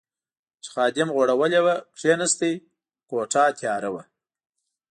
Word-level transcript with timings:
چې 0.63 0.67
خادم 0.73 1.09
غوړولې 1.15 1.59
وه، 1.65 1.75
کېناست، 1.99 2.41
کوټه 3.09 3.43
تیاره 3.59 3.89
وه. 3.93 4.03